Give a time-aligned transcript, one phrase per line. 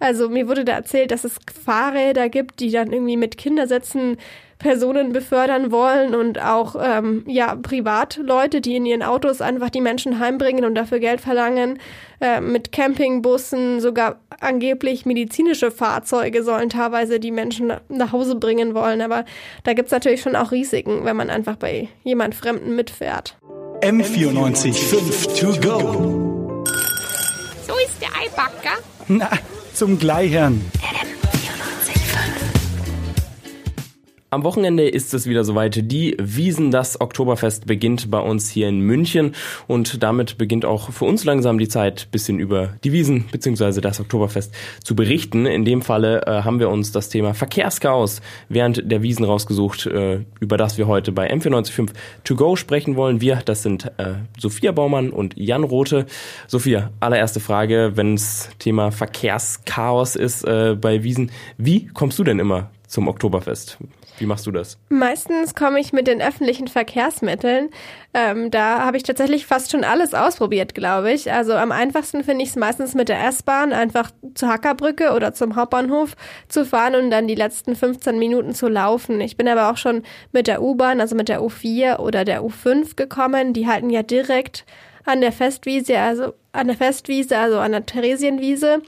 [0.00, 4.16] Also mir wurde da erzählt, dass es Fahrräder gibt, die dann irgendwie mit Kindersätzen
[4.60, 10.20] Personen befördern wollen und auch ähm, ja Privatleute, die in ihren Autos einfach die Menschen
[10.20, 11.78] heimbringen und dafür Geld verlangen.
[12.20, 19.00] Äh, mit Campingbussen, sogar angeblich medizinische Fahrzeuge sollen teilweise die Menschen nach Hause bringen wollen.
[19.00, 19.24] Aber
[19.64, 23.38] da gibt's natürlich schon auch Risiken, wenn man einfach bei jemand Fremden mitfährt.
[23.80, 26.64] M94 5 to go.
[27.66, 28.78] So ist der Eibacker.
[29.08, 29.30] Na,
[29.74, 30.60] zum Gleichern.
[34.32, 35.90] Am Wochenende ist es wieder soweit.
[35.90, 39.34] Die Wiesen, das Oktoberfest beginnt bei uns hier in München
[39.66, 43.80] und damit beginnt auch für uns langsam die Zeit, bisschen über die Wiesen bzw.
[43.80, 44.54] das Oktoberfest
[44.84, 45.46] zu berichten.
[45.46, 50.20] In dem Falle äh, haben wir uns das Thema Verkehrschaos während der Wiesen rausgesucht, äh,
[50.38, 51.90] über das wir heute bei M495
[52.22, 53.20] To Go sprechen wollen.
[53.20, 56.06] Wir, das sind äh, Sophia Baumann und Jan Rote.
[56.46, 62.38] Sophia, allererste Frage, wenn es Thema Verkehrschaos ist äh, bei Wiesen, wie kommst du denn
[62.38, 63.78] immer zum Oktoberfest?
[64.18, 64.78] Wie machst du das?
[64.88, 67.70] Meistens komme ich mit den öffentlichen Verkehrsmitteln.
[68.12, 71.32] Ähm, da habe ich tatsächlich fast schon alles ausprobiert, glaube ich.
[71.32, 75.54] Also am einfachsten finde ich es meistens mit der S-Bahn, einfach zur Hackerbrücke oder zum
[75.54, 76.16] Hauptbahnhof
[76.48, 79.20] zu fahren und dann die letzten 15 Minuten zu laufen.
[79.20, 80.02] Ich bin aber auch schon
[80.32, 83.52] mit der U-Bahn, also mit der U4 oder der U5 gekommen.
[83.52, 84.66] Die halten ja direkt
[85.04, 88.82] an der Festwiese, also an der Festwiese, also an der Theresienwiese.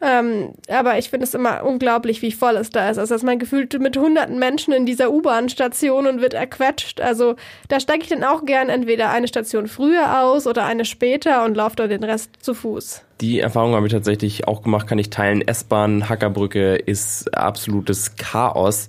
[0.00, 2.98] Ähm, aber ich finde es immer unglaublich, wie voll es da ist.
[2.98, 7.00] Also, dass man gefühlt mit hunderten Menschen in dieser U-Bahn-Station und wird erquetscht.
[7.00, 7.36] Also,
[7.68, 11.56] da steige ich dann auch gern entweder eine Station früher aus oder eine später und
[11.56, 13.02] laufe dort den Rest zu Fuß.
[13.20, 15.42] Die Erfahrung habe ich tatsächlich auch gemacht, kann ich teilen.
[15.42, 18.86] S-Bahn, Hackerbrücke ist absolutes Chaos.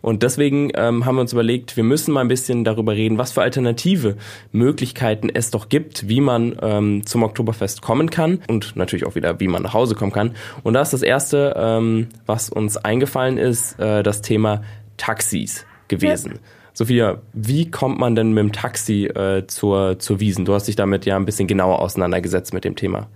[0.00, 3.32] Und deswegen ähm, haben wir uns überlegt, wir müssen mal ein bisschen darüber reden, was
[3.32, 4.16] für alternative
[4.52, 9.40] Möglichkeiten es doch gibt, wie man ähm, zum Oktoberfest kommen kann und natürlich auch wieder,
[9.40, 10.36] wie man nach Hause kommen kann.
[10.62, 14.62] Und da ist das Erste, ähm, was uns eingefallen ist, äh, das Thema
[14.96, 16.32] Taxis gewesen.
[16.34, 16.40] Ja.
[16.72, 20.44] Sophia, wie kommt man denn mit dem Taxi äh, zur, zur Wiesen?
[20.44, 23.08] Du hast dich damit ja ein bisschen genauer auseinandergesetzt mit dem Thema.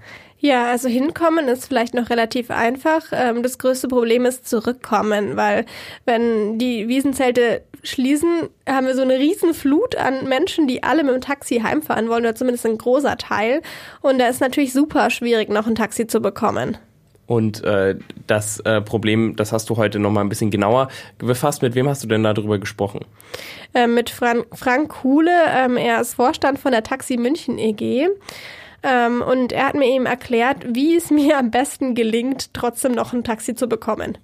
[0.43, 3.03] Ja, also hinkommen ist vielleicht noch relativ einfach.
[3.13, 5.67] Ähm, das größte Problem ist zurückkommen, weil
[6.07, 11.15] wenn die Wiesenzelte schließen, haben wir so eine riesen Flut an Menschen, die alle mit
[11.15, 13.61] dem Taxi heimfahren wollen, oder zumindest ein großer Teil.
[14.01, 16.79] Und da ist natürlich super schwierig, noch ein Taxi zu bekommen.
[17.27, 17.97] Und äh,
[18.27, 21.63] das äh, Problem, das hast du heute noch mal ein bisschen genauer befasst.
[21.63, 23.05] Mit wem hast du denn darüber gesprochen?
[23.73, 25.31] Äh, mit Fran Frank Kuhle.
[25.49, 28.09] Ähm, er ist Vorstand von der Taxi München EG.
[28.83, 33.13] Ähm, und er hat mir eben erklärt, wie es mir am besten gelingt, trotzdem noch
[33.13, 34.19] ein Taxi zu bekommen.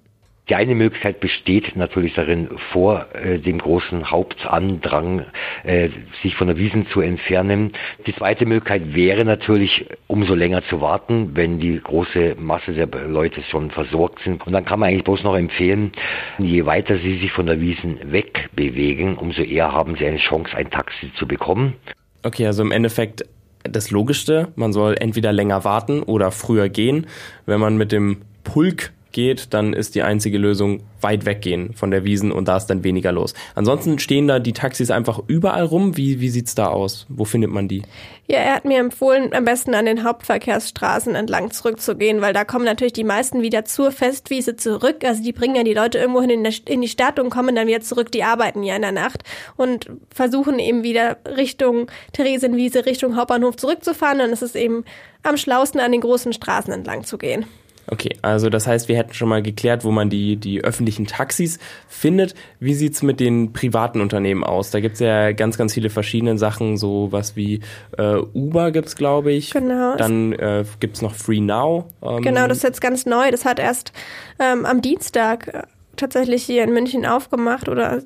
[0.48, 5.24] Die eine Möglichkeit besteht natürlich darin, vor äh, dem großen Hauptandrang
[5.64, 5.88] äh,
[6.22, 7.72] sich von der Wiesen zu entfernen.
[8.06, 13.42] Die zweite Möglichkeit wäre natürlich, umso länger zu warten, wenn die große Masse der Leute
[13.42, 14.46] schon versorgt sind.
[14.46, 15.90] Und dann kann man eigentlich bloß noch empfehlen,
[16.38, 20.70] je weiter sie sich von der Wiesen wegbewegen, umso eher haben sie eine Chance, ein
[20.70, 21.74] Taxi zu bekommen.
[22.22, 23.24] Okay, also im Endeffekt
[23.68, 27.06] das Logischste, man soll entweder länger warten oder früher gehen.
[27.46, 32.04] Wenn man mit dem Pulk geht, dann ist die einzige Lösung weit weggehen von der
[32.04, 33.32] Wiesen und da ist dann weniger los.
[33.54, 35.96] Ansonsten stehen da die Taxis einfach überall rum.
[35.96, 37.06] Wie, wie sieht's da aus?
[37.08, 37.82] Wo findet man die?
[38.26, 42.66] Ja, er hat mir empfohlen, am besten an den Hauptverkehrsstraßen entlang zurückzugehen, weil da kommen
[42.66, 45.02] natürlich die meisten wieder zur Festwiese zurück.
[45.02, 47.80] Also die bringen ja die Leute irgendwo hin in die Stadt und kommen dann wieder
[47.80, 48.12] zurück.
[48.12, 49.22] Die arbeiten ja in der Nacht
[49.56, 54.18] und versuchen eben wieder Richtung Theresienwiese, Richtung Hauptbahnhof zurückzufahren.
[54.18, 54.84] Dann ist es eben
[55.22, 57.46] am schlausten, an den großen Straßen entlang zu gehen.
[57.88, 61.58] Okay, also das heißt, wir hätten schon mal geklärt, wo man die, die öffentlichen Taxis
[61.88, 62.34] findet.
[62.58, 64.70] Wie sieht's mit den privaten Unternehmen aus?
[64.70, 67.60] Da gibt's ja ganz, ganz viele verschiedene Sachen, so was wie
[67.96, 69.52] äh, Uber gibt's, glaube ich.
[69.52, 69.96] Genau.
[69.96, 71.86] Dann äh, gibt's noch Free Now.
[72.02, 72.22] Ähm.
[72.22, 73.30] Genau, das ist jetzt ganz neu.
[73.30, 73.92] Das hat erst
[74.40, 75.62] ähm, am Dienstag äh,
[75.96, 78.02] tatsächlich hier in München aufgemacht oder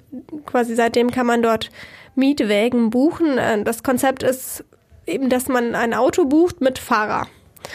[0.47, 1.71] quasi seitdem kann man dort
[2.15, 3.39] Mietwägen buchen.
[3.39, 4.65] Äh, das Konzept ist
[5.07, 7.27] eben, dass man ein Auto bucht mit Fahrer.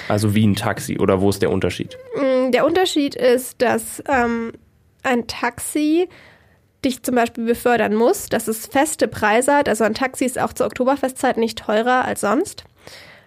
[0.07, 1.97] Also wie ein Taxi oder wo ist der Unterschied?
[2.15, 4.53] Mm, der Unterschied ist, dass ähm,
[5.03, 6.07] ein Taxi
[6.83, 9.69] dich zum Beispiel befördern muss, dass es feste Preise hat.
[9.69, 12.63] Also ein Taxi ist auch zur Oktoberfestzeit nicht teurer als sonst.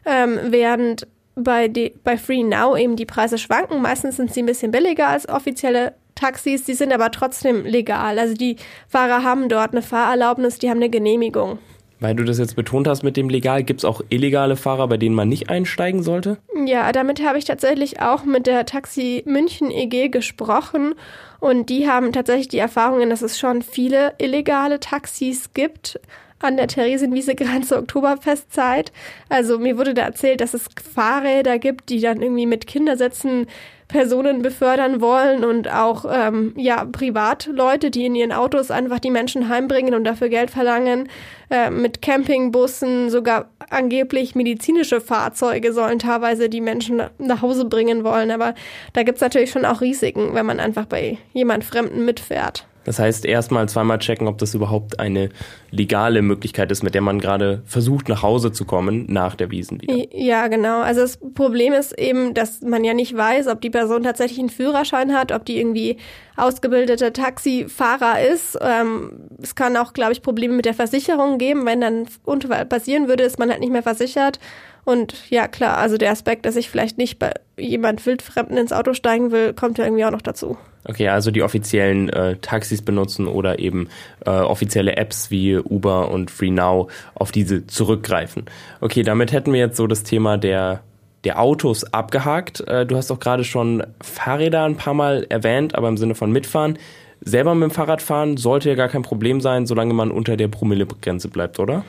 [0.07, 3.81] Ähm, während bei, die, bei Free Now eben die Preise schwanken.
[3.83, 8.19] Meistens sind sie ein bisschen billiger als offizielle Taxis, die sind aber trotzdem legal.
[8.19, 8.57] Also die
[8.89, 11.59] Fahrer haben dort eine Fahrerlaubnis, die haben eine Genehmigung.
[12.01, 14.97] Weil du das jetzt betont hast mit dem legal, gibt es auch illegale Fahrer, bei
[14.97, 16.39] denen man nicht einsteigen sollte?
[16.67, 20.95] Ja, damit habe ich tatsächlich auch mit der Taxi München EG gesprochen
[21.41, 26.01] und die haben tatsächlich die Erfahrungen, dass es schon viele illegale Taxis gibt.
[26.41, 28.93] An der Theresienwiese Grenze Oktoberfestzeit.
[29.29, 33.47] Also mir wurde da erzählt, dass es Fahrräder gibt, die dann irgendwie mit Kindersätzen
[33.89, 39.49] Personen befördern wollen und auch ähm, ja Privatleute, die in ihren Autos einfach die Menschen
[39.49, 41.09] heimbringen und dafür Geld verlangen.
[41.51, 48.31] Äh, mit Campingbussen, sogar angeblich medizinische Fahrzeuge sollen teilweise die Menschen nach Hause bringen wollen.
[48.31, 48.55] Aber
[48.93, 52.67] da gibt's natürlich schon auch Risiken, wenn man einfach bei jemand Fremden mitfährt.
[52.89, 55.29] Das heißt, erstmal zweimal checken, ob das überhaupt eine
[55.71, 59.83] legale Möglichkeit ist, mit der man gerade versucht, nach Hause zu kommen nach der Wiesen
[59.83, 60.07] wieder.
[60.11, 60.81] Ja, genau.
[60.81, 64.49] Also das Problem ist eben, dass man ja nicht weiß, ob die Person tatsächlich einen
[64.49, 65.99] Führerschein hat, ob die irgendwie
[66.39, 68.57] ausgebildeter Taxifahrer ist.
[68.63, 71.67] Ähm, es kann auch, glaube ich, Probleme mit der Versicherung geben.
[71.67, 74.41] Wenn dann Unfall passieren würde, ist man halt nicht mehr versichert.
[74.89, 78.95] Und ja, klar, also der Aspekt, dass ich vielleicht nicht bei jemand Wildfremden ins Auto
[78.95, 80.57] steigen will, kommt ja irgendwie auch noch dazu.
[80.87, 83.91] Okay, also die offiziellen äh, Taxis benutzen oder eben
[84.25, 88.47] äh, offizielle Apps wie Uber und FreeNow auf diese zurückgreifen.
[88.81, 90.81] Okay, damit hätten wir jetzt so das Thema der
[91.25, 92.67] der Autos abgehakt.
[92.67, 96.33] Äh, du hast auch gerade schon Fahrräder ein paar Mal erwähnt, aber im Sinne von
[96.33, 96.79] mitfahren.
[97.21, 100.49] Selber mit dem Fahrrad fahren sollte ja gar kein Problem sein, solange man unter der
[100.49, 101.85] Promillegrenze bleibt, oder?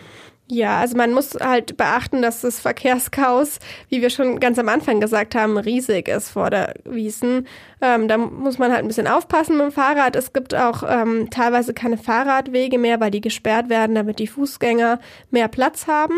[0.51, 3.59] Ja, also man muss halt beachten, dass das Verkehrschaos,
[3.89, 7.47] wie wir schon ganz am Anfang gesagt haben, riesig ist vor der Wiesen.
[7.81, 10.15] Ähm, da muss man halt ein bisschen aufpassen mit dem Fahrrad.
[10.15, 14.99] Es gibt auch ähm, teilweise keine Fahrradwege mehr, weil die gesperrt werden, damit die Fußgänger
[15.29, 16.15] mehr Platz haben.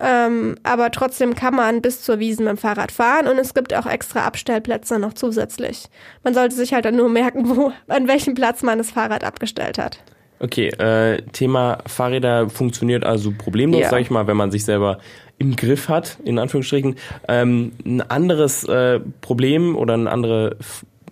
[0.00, 3.74] Ähm, aber trotzdem kann man bis zur Wiesen mit dem Fahrrad fahren und es gibt
[3.74, 5.86] auch extra Abstellplätze noch zusätzlich.
[6.22, 9.78] Man sollte sich halt dann nur merken, wo, an welchem Platz man das Fahrrad abgestellt
[9.78, 9.98] hat.
[10.40, 13.90] Okay, äh, Thema Fahrräder funktioniert also problemlos, ja.
[13.90, 14.98] sag ich mal, wenn man sich selber
[15.38, 16.96] im Griff hat, in Anführungsstrichen.
[17.28, 20.56] Ähm, ein anderes äh, Problem oder eine andere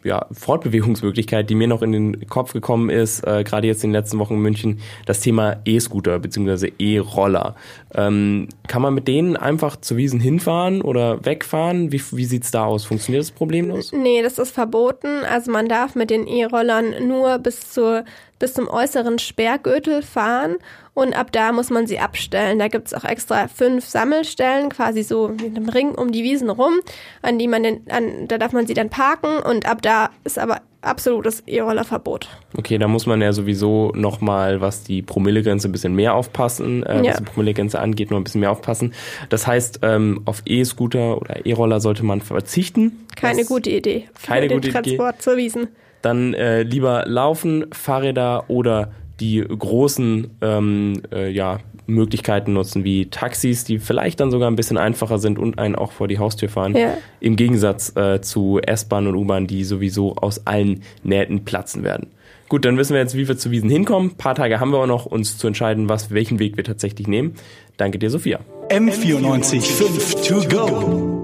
[0.06, 4.00] ja, Fortbewegungsmöglichkeit, die mir noch in den Kopf gekommen ist, äh, gerade jetzt in den
[4.00, 6.72] letzten Wochen in München, das Thema E-Scooter bzw.
[6.78, 7.56] E-Roller.
[7.94, 11.90] Ähm, kann man mit denen einfach zu Wiesen hinfahren oder wegfahren?
[11.90, 12.84] Wie, wie sieht's da aus?
[12.84, 13.92] Funktioniert das problemlos?
[13.92, 15.24] Nee, das ist verboten.
[15.28, 18.04] Also man darf mit den E-Rollern nur bis zur
[18.38, 20.56] bis zum äußeren Sperrgürtel fahren
[20.94, 22.58] und ab da muss man sie abstellen.
[22.58, 26.74] Da gibt's auch extra fünf Sammelstellen, quasi so mit einem Ring um die Wiesen rum,
[27.22, 30.38] an die man den, an, da darf man sie dann parken und ab da ist
[30.38, 32.28] aber absolutes E-Roller-Verbot.
[32.56, 37.02] Okay, da muss man ja sowieso nochmal, was die Promillegrenze ein bisschen mehr aufpassen, äh,
[37.02, 37.10] ja.
[37.10, 38.94] was die Promillegrenze angeht, noch ein bisschen mehr aufpassen.
[39.28, 43.06] Das heißt, ähm, auf E-Scooter oder E-Roller sollte man verzichten.
[43.16, 44.08] Keine gute Idee.
[44.14, 45.22] Für keine den gute Transport Idee.
[45.22, 45.68] zur Wiesen.
[46.06, 51.58] Dann äh, lieber laufen, Fahrräder oder die großen ähm, äh, ja,
[51.88, 55.90] Möglichkeiten nutzen, wie Taxis, die vielleicht dann sogar ein bisschen einfacher sind und einen auch
[55.90, 56.76] vor die Haustür fahren.
[56.76, 56.96] Ja.
[57.18, 62.06] Im Gegensatz äh, zu S-Bahn und U-Bahn, die sowieso aus allen Nähten platzen werden.
[62.48, 64.10] Gut, dann wissen wir jetzt, wie wir zu Wiesen hinkommen.
[64.10, 67.08] Ein paar Tage haben wir auch noch, uns zu entscheiden, was, welchen Weg wir tatsächlich
[67.08, 67.34] nehmen.
[67.78, 68.38] Danke dir, Sophia.
[68.70, 71.15] M94 5 to go.